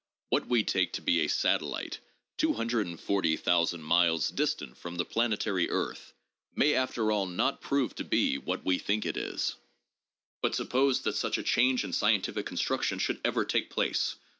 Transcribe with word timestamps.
What 0.29 0.47
we 0.47 0.63
take 0.63 0.93
to 0.93 1.01
be 1.03 1.19
a 1.19 1.29
satellite, 1.29 1.99
240,000 2.37 3.83
miles 3.83 4.31
distant 4.31 4.75
from 4.75 4.95
the 4.95 5.05
planetary 5.05 5.69
earth, 5.69 6.13
may 6.55 6.73
after 6.73 7.11
all 7.11 7.27
not 7.27 7.61
prove 7.61 7.93
to 7.97 8.03
be 8.03 8.39
what 8.39 8.65
we 8.65 8.79
think 8.79 9.05
it 9.05 9.15
is. 9.15 9.57
But 10.41 10.55
suppose 10.55 11.01
that 11.01 11.15
such 11.17 11.37
a 11.37 11.43
change 11.43 11.83
in 11.83 11.93
scientific 11.93 12.47
construction 12.47 12.97
should 12.97 13.21
ever 13.23 13.45
take 13.45 13.69
place? 13.69 14.15